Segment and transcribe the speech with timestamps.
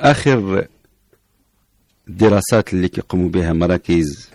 [0.00, 0.68] آخر
[2.08, 4.30] الدراسات اللي كيقوموا بها مراكز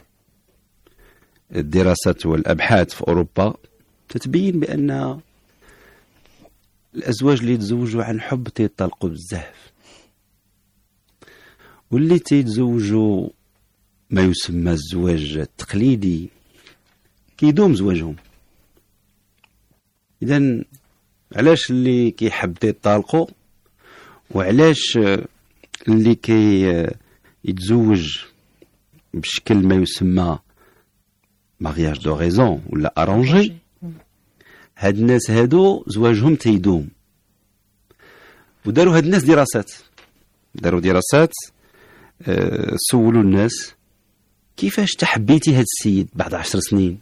[1.56, 3.54] الدراسات والأبحاث في أوروبا
[4.10, 5.20] تتبين بأن
[6.96, 9.72] الأزواج اللي يتزوجوا عن حب تيطلقوا بزاف.
[11.92, 13.30] واللي تيتزوجوا
[14.10, 16.30] ما يسمى الزواج التقليدي
[17.38, 18.16] كيدوم زواجهم.
[20.24, 20.64] اذا
[21.36, 23.28] علاش اللي كيحب تيطلقوا
[24.32, 25.00] وعلاش
[25.88, 26.88] اللي كي
[27.44, 28.20] يتزوج
[29.14, 30.40] بشكل ما يسمى
[31.60, 33.54] mariage de raison ولا arrangé
[34.78, 36.90] هاد الناس هادو زواجهم تيدوم.
[38.66, 39.72] وداروا هاد الناس دراسات.
[40.56, 41.34] داروا دراسات
[42.22, 43.74] أه سولوا الناس
[44.58, 47.00] كيفاش تحبيتي هاد السيد بعد عشر سنين.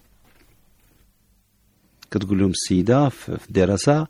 [2.11, 4.07] كتقول لهم السيدة في الدراسة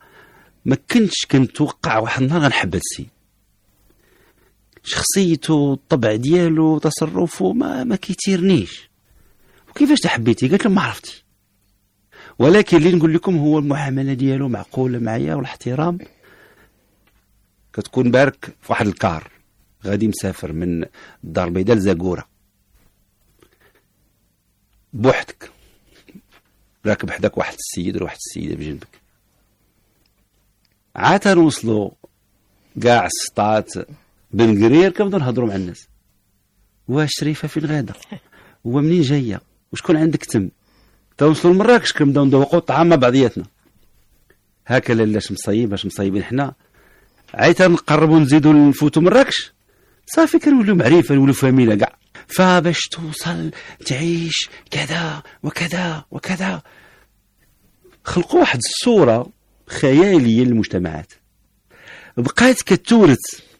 [0.65, 3.09] ما كنتش كنتوقع واحد النهار غنحب هاد السيد.
[4.83, 8.89] شخصيته الطبع ديالو تصرفه ما ما كيتيرنيش
[9.69, 11.23] وكيفاش تحبيتي؟ قالت ما عرفتي
[12.39, 15.97] ولكن اللي نقول لكم هو المعاملة ديالو معقولة معايا والاحترام.
[17.73, 19.31] كتكون بارك في واحد الكار.
[19.85, 20.85] غادي مسافر من
[21.23, 22.27] الدار البيضاء لزاكورة.
[24.93, 25.51] بوحدك.
[26.85, 29.01] راكب حداك واحد السيد ولا واحد السيدة بجنبك.
[30.95, 31.91] عاد نوصلوا
[32.83, 33.73] كاع السطات
[34.33, 35.87] بن قرير كنبداو نهضروا مع الناس؟
[36.87, 37.93] واش شريفة فين غاده
[38.67, 39.41] هو منين جاية؟
[39.73, 40.49] وشكون عندك تم؟
[41.17, 43.45] توصلوا لمراكش كنبداو ندوقوا الطعام مع بعضياتنا.
[44.67, 46.53] هكا لاش مصيب باش مصيبين حنا.
[47.33, 49.53] عيت نقربوا نزيدوا نفوتوا مراكش
[50.05, 51.95] صافي كنوليو معرفة نوليو فاميله كاع.
[52.27, 53.51] فباش توصل
[53.85, 56.61] تعيش كذا وكذا وكذا.
[58.03, 59.29] خلقوا واحد الصورة
[59.67, 61.13] خيالية للمجتمعات.
[62.17, 63.50] بقات كتورث.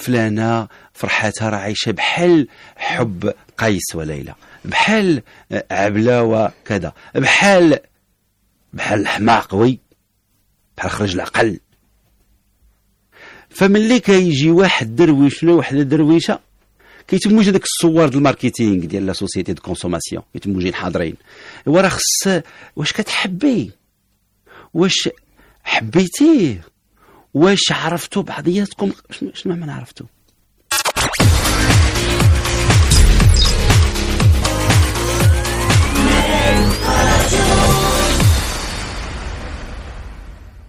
[0.00, 4.34] فلانة فرحاتها راه عايشة بحال حب قيس وليلى
[4.64, 5.22] بحال
[5.70, 7.78] عبلة وكذا بحال
[8.72, 9.78] بحال الحماق وي
[10.76, 11.60] بحال خرج العقل.
[13.50, 16.40] فملي كيجي واحد درويش ولا وحده درويشة
[17.08, 21.14] كيتموا هذاك الصور ديال ال marketing ديال la société de consommation كيتموا جايين حاضرين.
[21.66, 22.42] ايوا راه خص
[22.76, 23.70] واش كتحبي؟
[24.74, 25.08] واش
[25.64, 26.64] حبيتيه؟
[27.34, 28.92] واش عرفتوا بعضياتكم؟
[29.34, 30.06] شنو ما عرفتوا؟